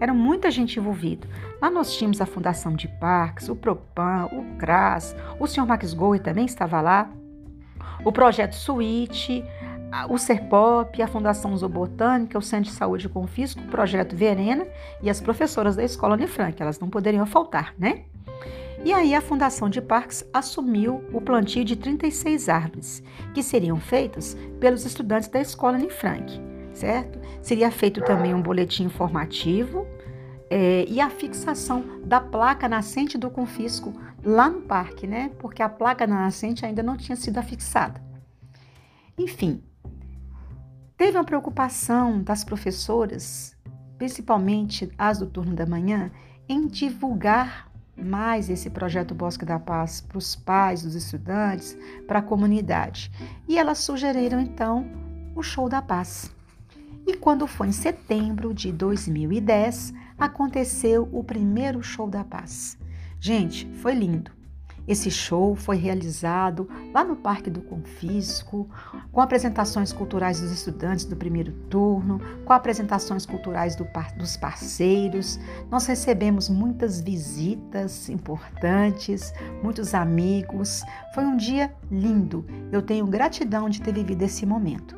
Era 0.00 0.12
muita 0.14 0.50
gente 0.50 0.78
envolvida. 0.78 1.28
Lá 1.60 1.70
nós 1.70 1.94
tínhamos 1.94 2.20
a 2.20 2.26
Fundação 2.26 2.74
de 2.74 2.88
Parques, 2.88 3.48
o 3.48 3.56
Propan, 3.56 4.28
o 4.32 4.56
CRAS, 4.56 5.14
o 5.38 5.46
Sr. 5.46 5.66
Max 5.66 5.94
Goi 5.94 6.18
também 6.18 6.46
estava 6.46 6.80
lá, 6.80 7.10
o 8.04 8.10
Projeto 8.10 8.54
Suíte, 8.54 9.44
o 10.08 10.16
Serpop, 10.16 11.00
a 11.00 11.06
Fundação 11.06 11.54
Zoobotânica, 11.56 12.38
o 12.38 12.42
Centro 12.42 12.70
de 12.70 12.76
Saúde 12.76 13.08
Confisco, 13.08 13.60
o 13.60 13.68
Projeto 13.68 14.16
Verena 14.16 14.66
e 15.02 15.10
as 15.10 15.20
professoras 15.20 15.76
da 15.76 15.84
Escola 15.84 16.14
Unifranc, 16.14 16.60
elas 16.60 16.80
não 16.80 16.88
poderiam 16.88 17.26
faltar, 17.26 17.74
né? 17.78 18.04
E 18.84 18.92
aí 18.92 19.14
a 19.14 19.20
Fundação 19.20 19.70
de 19.70 19.80
Parques 19.80 20.24
assumiu 20.32 21.04
o 21.12 21.20
plantio 21.20 21.64
de 21.64 21.76
36 21.76 22.48
árvores, 22.48 23.02
que 23.32 23.40
seriam 23.40 23.78
feitas 23.78 24.36
pelos 24.58 24.84
estudantes 24.84 25.28
da 25.28 25.40
escola 25.40 25.76
Anne 25.76 25.88
Frank, 25.88 26.40
certo? 26.74 27.20
Seria 27.40 27.70
feito 27.70 28.02
também 28.02 28.34
um 28.34 28.42
boletim 28.42 28.82
informativo 28.84 29.86
é, 30.50 30.84
e 30.88 31.00
a 31.00 31.08
fixação 31.08 32.00
da 32.04 32.20
placa 32.20 32.68
nascente 32.68 33.16
do 33.16 33.30
confisco 33.30 33.92
lá 34.24 34.50
no 34.50 34.62
parque, 34.62 35.06
né? 35.06 35.30
Porque 35.38 35.62
a 35.62 35.68
placa 35.68 36.04
na 36.04 36.22
nascente 36.22 36.66
ainda 36.66 36.82
não 36.82 36.96
tinha 36.96 37.14
sido 37.14 37.38
afixada. 37.38 38.02
Enfim, 39.16 39.62
teve 40.96 41.16
uma 41.16 41.24
preocupação 41.24 42.20
das 42.20 42.42
professoras, 42.42 43.56
principalmente 43.96 44.90
as 44.98 45.20
do 45.20 45.26
turno 45.26 45.54
da 45.54 45.66
manhã, 45.66 46.10
em 46.48 46.66
divulgar 46.66 47.71
mais 47.96 48.48
esse 48.48 48.70
projeto 48.70 49.14
Bosque 49.14 49.44
da 49.44 49.58
Paz 49.58 50.00
para 50.00 50.18
os 50.18 50.34
pais 50.34 50.82
dos 50.82 50.94
estudantes, 50.94 51.76
para 52.06 52.18
a 52.20 52.22
comunidade. 52.22 53.10
E 53.48 53.58
elas 53.58 53.78
sugeriram 53.78 54.40
então 54.40 54.86
o 55.34 55.42
Show 55.42 55.68
da 55.68 55.82
Paz. 55.82 56.30
E 57.06 57.16
quando 57.16 57.46
foi 57.46 57.68
em 57.68 57.72
setembro 57.72 58.54
de 58.54 58.72
2010, 58.72 59.92
aconteceu 60.18 61.08
o 61.12 61.24
primeiro 61.24 61.82
Show 61.82 62.08
da 62.08 62.24
Paz. 62.24 62.78
Gente, 63.20 63.66
foi 63.76 63.94
lindo. 63.94 64.41
Esse 64.86 65.10
show 65.10 65.54
foi 65.54 65.76
realizado 65.76 66.68
lá 66.92 67.04
no 67.04 67.16
Parque 67.16 67.48
do 67.48 67.60
Confisco, 67.62 68.68
com 69.12 69.20
apresentações 69.20 69.92
culturais 69.92 70.40
dos 70.40 70.50
estudantes 70.50 71.04
do 71.04 71.16
primeiro 71.16 71.52
turno, 71.70 72.20
com 72.44 72.52
apresentações 72.52 73.24
culturais 73.24 73.76
do 73.76 73.86
dos 74.16 74.36
parceiros. 74.36 75.38
Nós 75.70 75.86
recebemos 75.86 76.48
muitas 76.48 77.00
visitas 77.00 78.08
importantes, 78.08 79.32
muitos 79.62 79.94
amigos. 79.94 80.82
Foi 81.14 81.24
um 81.24 81.36
dia 81.36 81.72
lindo. 81.90 82.44
Eu 82.72 82.82
tenho 82.82 83.06
gratidão 83.06 83.68
de 83.68 83.80
ter 83.80 83.92
vivido 83.92 84.22
esse 84.22 84.44
momento. 84.44 84.96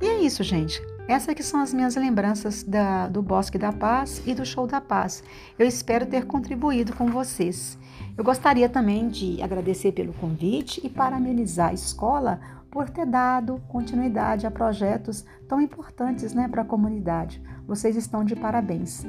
E 0.00 0.06
é 0.06 0.20
isso, 0.20 0.42
gente. 0.42 0.80
Essas 1.08 1.34
que 1.34 1.42
são 1.42 1.60
as 1.60 1.72
minhas 1.72 1.94
lembranças 1.94 2.64
da, 2.64 3.06
do 3.06 3.22
Bosque 3.22 3.56
da 3.56 3.72
Paz 3.72 4.20
e 4.26 4.34
do 4.34 4.44
Show 4.44 4.66
da 4.66 4.80
Paz. 4.80 5.22
Eu 5.56 5.66
espero 5.66 6.04
ter 6.04 6.26
contribuído 6.26 6.94
com 6.94 7.06
vocês. 7.06 7.78
Eu 8.18 8.24
gostaria 8.24 8.68
também 8.68 9.08
de 9.08 9.40
agradecer 9.40 9.92
pelo 9.92 10.12
convite 10.14 10.80
e 10.84 10.90
parabenizar 10.90 11.70
a 11.70 11.74
escola 11.74 12.40
por 12.70 12.90
ter 12.90 13.06
dado 13.06 13.62
continuidade 13.68 14.46
a 14.46 14.50
projetos 14.50 15.24
tão 15.48 15.60
importantes 15.60 16.34
né, 16.34 16.48
para 16.48 16.62
a 16.62 16.66
comunidade. 16.66 17.40
Vocês 17.66 17.96
estão 17.96 18.24
de 18.24 18.34
parabéns. 18.34 19.04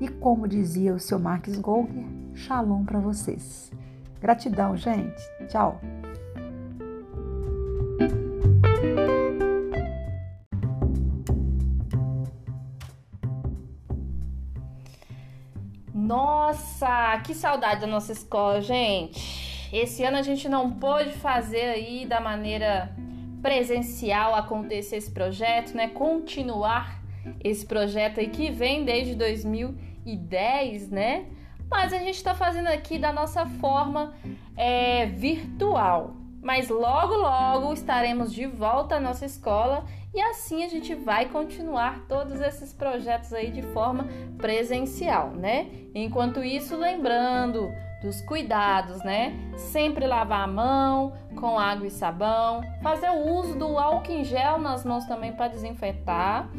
E 0.00 0.08
como 0.08 0.46
dizia 0.46 0.94
o 0.94 1.00
seu 1.00 1.18
Marcos 1.18 1.58
Golger, 1.58 2.04
shalom 2.32 2.84
para 2.84 3.00
vocês. 3.00 3.72
Gratidão, 4.20 4.76
gente. 4.76 5.20
Tchau. 5.48 5.80
Nossa, 16.90 17.20
que 17.20 17.34
saudade 17.34 17.82
da 17.82 17.86
nossa 17.86 18.10
escola, 18.10 18.60
gente. 18.60 19.68
Esse 19.72 20.02
ano 20.02 20.16
a 20.16 20.22
gente 20.22 20.48
não 20.48 20.72
pôde 20.72 21.12
fazer 21.12 21.62
aí 21.62 22.04
da 22.04 22.20
maneira 22.20 22.92
presencial 23.40 24.34
acontecer 24.34 24.96
esse 24.96 25.10
projeto, 25.12 25.72
né? 25.72 25.86
Continuar 25.86 27.00
esse 27.44 27.64
projeto 27.64 28.18
aí 28.18 28.28
que 28.28 28.50
vem 28.50 28.84
desde 28.84 29.14
2010, 29.14 30.90
né? 30.90 31.26
Mas 31.70 31.92
a 31.92 31.98
gente 31.98 32.16
está 32.16 32.34
fazendo 32.34 32.66
aqui 32.66 32.98
da 32.98 33.12
nossa 33.12 33.46
forma 33.46 34.12
é, 34.56 35.06
virtual. 35.06 36.16
Mas 36.42 36.68
logo, 36.68 37.14
logo 37.14 37.72
estaremos 37.72 38.32
de 38.32 38.46
volta 38.46 38.96
à 38.96 39.00
nossa 39.00 39.24
escola 39.24 39.84
e 40.12 40.20
assim 40.20 40.64
a 40.64 40.68
gente 40.68 40.94
vai 40.94 41.28
continuar 41.28 42.06
todos 42.08 42.40
esses 42.40 42.72
projetos 42.72 43.32
aí 43.32 43.50
de 43.50 43.62
forma 43.62 44.06
presencial, 44.38 45.30
né? 45.30 45.70
Enquanto 45.94 46.42
isso, 46.42 46.76
lembrando 46.76 47.70
dos 48.02 48.20
cuidados, 48.22 49.02
né? 49.04 49.34
Sempre 49.56 50.06
lavar 50.06 50.44
a 50.44 50.46
mão 50.46 51.12
com 51.38 51.58
água 51.58 51.86
e 51.86 51.90
sabão, 51.90 52.60
fazer 52.82 53.10
o 53.10 53.34
uso 53.34 53.56
do 53.56 53.78
álcool 53.78 54.12
em 54.12 54.24
gel 54.24 54.58
nas 54.58 54.84
mãos 54.84 55.04
também 55.04 55.32
para 55.32 55.48
desinfetar. 55.48 56.50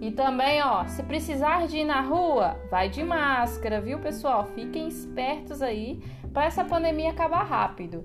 E 0.00 0.10
também, 0.10 0.62
ó, 0.62 0.86
se 0.86 1.02
precisar 1.02 1.66
de 1.66 1.78
ir 1.78 1.84
na 1.84 2.00
rua, 2.00 2.56
vai 2.70 2.88
de 2.88 3.02
máscara, 3.02 3.80
viu, 3.80 3.98
pessoal? 3.98 4.44
Fiquem 4.46 4.88
espertos 4.88 5.62
aí 5.62 6.02
para 6.32 6.44
essa 6.44 6.64
pandemia 6.64 7.10
acabar 7.10 7.44
rápido. 7.44 8.04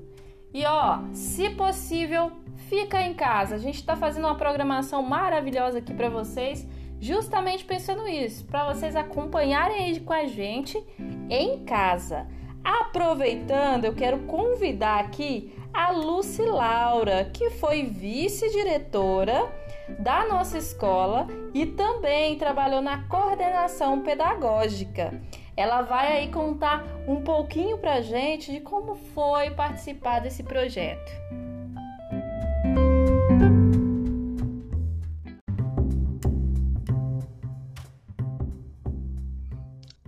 E 0.54 0.66
ó, 0.66 1.00
se 1.14 1.50
possível, 1.50 2.32
fica 2.70 3.02
em 3.02 3.14
casa. 3.14 3.56
A 3.56 3.58
gente 3.58 3.76
está 3.76 3.96
fazendo 3.96 4.26
uma 4.26 4.36
programação 4.36 5.02
maravilhosa 5.02 5.80
aqui 5.80 5.94
para 5.94 6.10
vocês, 6.10 6.68
justamente 7.00 7.66
pensando 7.66 8.08
isso, 8.08 8.46
para 8.46 8.74
vocês 8.74 8.96
acompanharem 8.96 9.78
aí 9.78 10.00
com 10.00 10.14
a 10.14 10.26
gente 10.26 10.82
em 11.30 11.64
casa. 11.64 12.28
Aproveitando, 12.64 13.86
eu 13.86 13.94
quero 13.94 14.20
convidar 14.20 15.00
aqui 15.00 15.52
a 15.74 15.92
Lucy 15.92 16.44
Laura, 16.44 17.26
que 17.34 17.50
foi 17.50 17.84
vice-diretora 17.84 19.52
da 19.98 20.28
nossa 20.28 20.58
escola 20.58 21.28
e 21.54 21.66
também 21.66 22.38
trabalhou 22.38 22.82
na 22.82 23.04
coordenação 23.08 24.02
pedagógica. 24.02 25.20
Ela 25.58 25.82
vai 25.82 26.18
aí 26.18 26.28
contar 26.30 26.86
um 27.08 27.22
pouquinho 27.22 27.78
pra 27.78 28.02
gente 28.02 28.52
de 28.52 28.60
como 28.60 28.96
foi 28.96 29.52
participar 29.52 30.20
desse 30.20 30.44
projeto. 30.44 31.12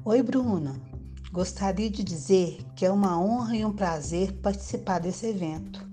Oi, 0.05 0.21
Bruna. 0.21 0.75
Gostaria 1.31 1.89
de 1.89 2.03
dizer 2.03 2.59
que 2.75 2.85
é 2.85 2.91
uma 2.91 3.17
honra 3.17 3.55
e 3.55 3.63
um 3.63 3.71
prazer 3.71 4.33
participar 4.33 4.99
desse 4.99 5.27
evento. 5.27 5.87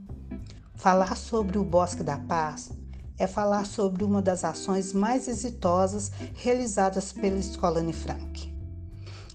Falar 0.75 1.17
sobre 1.17 1.57
o 1.57 1.63
Bosque 1.63 2.03
da 2.03 2.19
Paz 2.19 2.73
é 3.17 3.29
falar 3.29 3.65
sobre 3.65 4.03
uma 4.03 4.21
das 4.21 4.43
ações 4.43 4.93
mais 4.93 5.29
exitosas 5.29 6.11
realizadas 6.35 7.13
pela 7.13 7.39
Escola 7.39 7.79
Anne 7.79 7.93
Frank. 7.93 8.53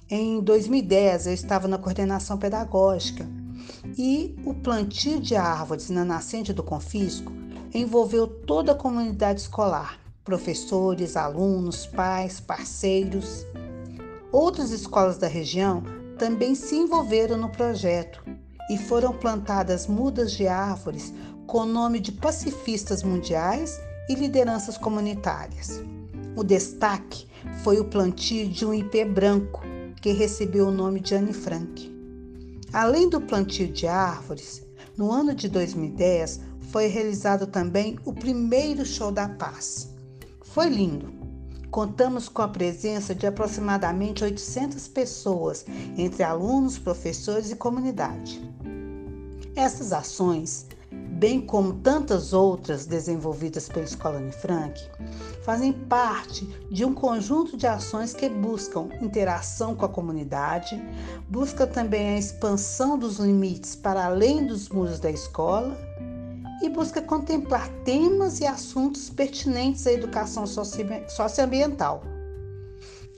Em 0.10 0.42
2010, 0.42 1.28
eu 1.28 1.34
estava 1.34 1.70
na 1.70 1.78
coordenação 1.78 2.38
pedagógica 2.38 3.26
e 3.98 4.36
o 4.44 4.54
plantio 4.54 5.22
de 5.22 5.38
árvores 5.38 5.90
na 5.90 6.04
nascente 6.04 6.52
do 6.52 6.62
Confisco 6.62 7.32
envolveu 7.74 8.28
toda 8.28 8.74
a 8.74 8.76
comunidade 8.76 9.40
escolar, 9.40 9.98
professores, 10.26 11.16
alunos, 11.16 11.86
pais, 11.86 12.42
parceiros. 12.42 13.46
Outras 14.36 14.72
escolas 14.72 15.18
da 15.18 15.28
região 15.28 15.82
também 16.20 16.56
se 16.56 16.76
envolveram 16.76 17.38
no 17.38 17.48
projeto 17.48 18.22
e 18.70 18.78
foram 18.78 19.14
plantadas 19.14 19.88
mudas 19.88 20.34
de 20.34 20.46
árvores 20.46 21.14
com 21.48 21.60
o 21.60 21.66
nome 21.66 22.02
de 22.02 22.12
pacifistas 22.12 23.02
mundiais 23.02 23.80
e 24.10 24.14
lideranças 24.14 24.78
comunitárias. 24.78 25.82
O 26.36 26.44
destaque 26.44 27.26
foi 27.64 27.80
o 27.80 27.86
plantio 27.86 28.50
de 28.50 28.66
um 28.66 28.74
ipê 28.74 29.06
branco, 29.06 29.62
que 30.02 30.12
recebeu 30.12 30.68
o 30.68 30.72
nome 30.72 31.00
de 31.00 31.16
Anne 31.16 31.32
Frank. 31.32 31.90
Além 32.74 33.08
do 33.08 33.22
plantio 33.22 33.70
de 33.70 33.88
árvores, 33.88 34.62
no 34.98 35.14
ano 35.14 35.34
de 35.34 35.48
2010 35.48 36.42
foi 36.74 36.88
realizado 36.88 37.48
também 37.48 37.98
o 38.04 38.12
primeiro 38.12 38.86
Show 38.86 39.14
da 39.14 39.30
Paz. 39.30 39.96
Foi 40.42 40.68
lindo. 40.68 41.25
Contamos 41.72 42.30
com 42.30 42.42
a 42.42 42.48
presença 42.48 43.14
de 43.14 43.28
aproximadamente 43.28 44.24
800 44.24 44.88
pessoas, 44.88 45.66
entre 45.98 46.24
alunos, 46.24 46.78
professores 46.78 47.52
e 47.52 47.56
comunidade. 47.56 48.42
Essas 49.56 49.94
ações 49.94 50.68
bem 51.16 51.40
como 51.40 51.74
tantas 51.76 52.34
outras 52.34 52.86
desenvolvidas 52.86 53.70
pela 53.70 53.86
Escola 53.86 54.18
Anne 54.18 54.34
Frank, 54.34 54.82
fazem 55.44 55.72
parte 55.72 56.46
de 56.70 56.84
um 56.84 56.94
conjunto 56.94 57.56
de 57.56 57.66
ações 57.66 58.14
que 58.14 58.28
buscam 58.28 58.90
interação 59.02 59.74
com 59.76 59.86
a 59.86 59.90
comunidade, 59.90 60.82
busca 61.30 61.66
também 61.66 62.16
a 62.16 62.20
expansão 62.20 62.98
dos 62.98 63.18
limites 63.18 63.76
para 63.76 64.06
além 64.06 64.46
dos 64.46 64.68
muros 64.68 65.00
da 65.00 65.10
escola 65.10 65.78
e 66.62 66.70
busca 66.70 67.02
contemplar 67.02 67.70
temas 67.84 68.40
e 68.40 68.46
assuntos 68.46 69.10
pertinentes 69.10 69.86
à 69.88 69.92
educação 69.92 70.46
socioambiental. 70.48 72.04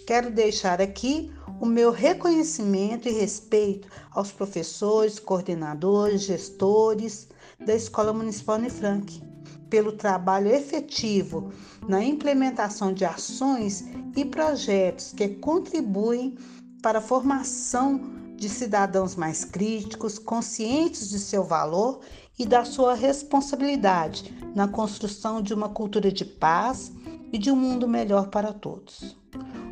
Quero 0.06 0.32
deixar 0.32 0.82
aqui 0.82 1.32
o 1.60 1.66
meu 1.66 1.92
reconhecimento 1.92 3.08
e 3.08 3.12
respeito 3.12 3.88
aos 4.12 4.32
professores, 4.32 5.20
coordenadores, 5.20 6.22
gestores, 6.22 7.28
da 7.66 7.74
Escola 7.74 8.14
Municipal 8.14 8.60
Frank, 8.70 9.22
pelo 9.70 9.92
trabalho 9.92 10.50
efetivo 10.50 11.52
na 11.88 12.04
implementação 12.04 12.94
de 12.94 13.04
ações 13.04 13.86
e 14.16 14.24
projetos 14.24 15.12
que 15.12 15.28
contribuem 15.28 16.38
para 16.82 17.00
a 17.00 17.02
formação 17.02 18.00
de 18.36 18.48
cidadãos 18.48 19.16
mais 19.16 19.44
críticos, 19.44 20.20
conscientes 20.20 21.10
de 21.10 21.20
seu 21.20 21.44
valor 21.44 22.00
e 22.38 22.46
da 22.46 22.64
sua 22.64 22.94
responsabilidade 22.94 24.34
na 24.54 24.68
construção 24.68 25.42
de 25.42 25.54
uma 25.54 25.70
cultura 25.70 26.12
de 26.12 26.24
paz 26.24 26.92
e 27.32 27.38
de 27.38 27.52
um 27.52 27.56
mundo 27.56 27.88
melhor 27.88 28.28
para 28.28 28.54
todos. 28.54 29.18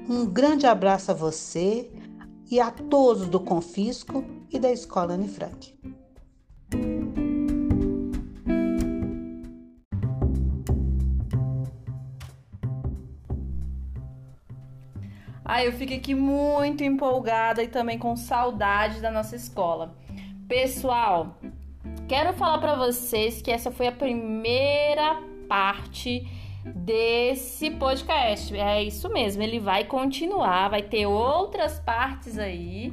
Um 0.10 0.26
grande 0.26 0.66
abraço 0.66 1.12
a 1.12 1.14
você 1.14 1.92
e 2.50 2.60
a 2.60 2.72
todos 2.72 3.28
do 3.28 3.40
Confisco 3.40 4.24
e 4.52 4.60
da 4.60 4.72
Escola 4.72 5.14
Anne 5.14 5.28
Frank. 5.28 5.74
Ah, 15.44 15.64
eu 15.64 15.72
fico 15.74 15.94
aqui 15.94 16.16
muito 16.16 16.84
empolgada 16.84 17.64
e 17.64 17.68
também 17.68 18.00
com 18.00 18.16
saudade 18.16 19.00
da 19.00 19.12
nossa 19.12 19.36
escola. 19.36 19.96
Pessoal, 20.48 21.38
quero 22.08 22.34
falar 22.34 22.60
para 22.60 22.76
vocês 22.76 23.42
que 23.42 23.52
essa 23.52 23.72
foi 23.72 23.88
a 23.88 23.92
primeira 23.92 25.22
parte 25.48 26.28
desse 26.64 27.72
podcast. 27.72 28.56
É 28.56 28.84
isso 28.84 29.10
mesmo, 29.10 29.42
ele 29.42 29.60
vai 29.60 29.84
continuar, 29.84 30.70
vai 30.70 30.82
ter 30.82 31.06
outras 31.06 31.80
partes 31.80 32.38
aí 32.38 32.92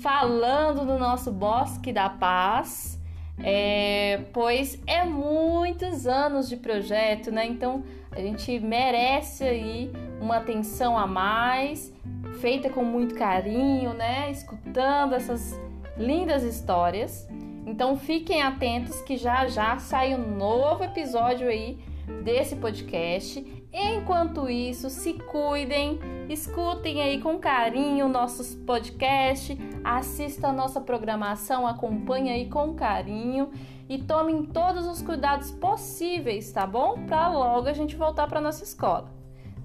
falando 0.00 0.84
do 0.84 0.98
nosso 0.98 1.32
Bosque 1.32 1.92
da 1.92 2.10
Paz, 2.10 3.00
é, 3.42 4.20
pois 4.32 4.78
é 4.86 5.04
muitos 5.04 6.06
anos 6.06 6.48
de 6.48 6.56
projeto, 6.56 7.30
né? 7.30 7.46
Então 7.46 7.82
a 8.12 8.20
gente 8.20 8.60
merece 8.60 9.44
aí 9.44 9.90
uma 10.20 10.36
atenção 10.36 10.96
a 10.96 11.06
mais, 11.06 11.92
feita 12.40 12.68
com 12.68 12.84
muito 12.84 13.14
carinho, 13.14 13.94
né? 13.94 14.30
Escutando 14.30 15.14
essas 15.14 15.58
lindas 15.96 16.42
histórias. 16.42 17.26
Então 17.66 17.96
fiquem 17.96 18.42
atentos 18.42 19.00
que 19.02 19.16
já 19.16 19.46
já 19.48 19.78
sai 19.78 20.14
um 20.14 20.36
novo 20.36 20.84
episódio 20.84 21.48
aí 21.48 21.78
desse 22.22 22.56
podcast. 22.56 23.64
Enquanto 23.72 24.48
isso, 24.48 24.88
se 24.88 25.14
cuidem, 25.14 25.98
escutem 26.28 27.02
aí 27.02 27.20
com 27.20 27.38
carinho 27.38 28.08
nossos 28.08 28.54
podcasts, 28.54 29.58
assista 29.82 30.48
a 30.48 30.52
nossa 30.52 30.80
programação, 30.80 31.66
acompanhe 31.66 32.30
aí 32.30 32.48
com 32.48 32.74
carinho 32.74 33.50
e 33.88 33.98
tomem 33.98 34.44
todos 34.44 34.86
os 34.86 35.02
cuidados 35.02 35.50
possíveis, 35.50 36.52
tá 36.52 36.66
bom? 36.66 37.04
Para 37.06 37.28
logo 37.28 37.68
a 37.68 37.72
gente 37.72 37.96
voltar 37.96 38.28
para 38.28 38.40
nossa 38.40 38.62
escola. 38.62 39.12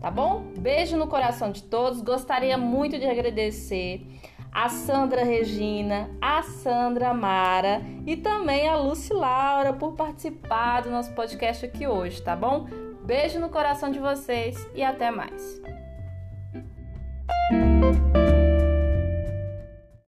Tá 0.02 0.10
bom? 0.10 0.44
Beijo 0.58 0.96
no 0.96 1.08
coração 1.08 1.52
de 1.52 1.64
todos. 1.64 2.02
Gostaria 2.02 2.58
muito 2.58 2.98
de 2.98 3.06
agradecer 3.06 4.08
a 4.52 4.70
Sandra 4.70 5.24
Regina, 5.24 6.10
a 6.22 6.42
Sandra 6.42 7.14
Mara 7.14 7.82
e 8.06 8.18
também 8.18 8.68
a 8.68 8.76
Luci 8.76 9.14
Laura 9.14 9.74
por 9.74 9.94
participar 9.94 10.82
do 10.82 10.90
nosso 10.90 11.14
podcast 11.14 11.66
aqui 11.66 11.88
hoje, 11.88 12.22
tá 12.22 12.36
bom? 12.36 12.68
Beijo 13.04 13.40
no 13.40 13.50
coração 13.50 13.92
de 13.92 14.00
vocês 14.00 14.68
e 14.76 14.84
até 14.84 15.10
mais. 15.12 15.62